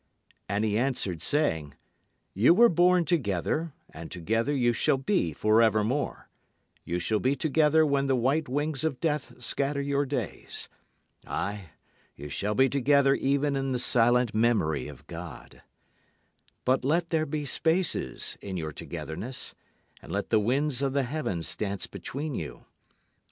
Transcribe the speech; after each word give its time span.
And 0.49 0.65
he 0.65 0.79
answered 0.79 1.21
saying: 1.21 1.75
You 2.33 2.55
were 2.55 2.69
born 2.69 3.05
together, 3.05 3.71
and 3.91 4.09
together 4.09 4.51
you 4.55 4.73
shall 4.73 4.97
be 4.97 5.31
forevermore. 5.31 6.27
You 6.83 6.97
shall 6.97 7.19
be 7.19 7.35
together 7.35 7.85
when 7.85 8.07
the 8.07 8.15
white 8.15 8.49
wings 8.49 8.83
of 8.83 8.99
death 8.99 9.39
scatter 9.43 9.79
your 9.79 10.07
days. 10.07 10.69
Aye, 11.27 11.69
you 12.15 12.29
shall 12.29 12.55
be 12.55 12.67
together 12.67 13.13
even 13.13 13.55
in 13.55 13.73
the 13.73 13.77
silent 13.77 14.33
memory 14.33 14.87
of 14.87 15.05
God. 15.05 15.61
But 16.65 16.83
let 16.83 17.09
there 17.09 17.27
be 17.27 17.45
spaces 17.45 18.39
in 18.41 18.57
your 18.57 18.71
togetherness, 18.71 19.53
And 20.01 20.11
let 20.11 20.31
the 20.31 20.39
winds 20.39 20.81
of 20.81 20.93
the 20.93 21.03
heavens 21.03 21.55
dance 21.55 21.85
between 21.85 22.33
you. 22.33 22.65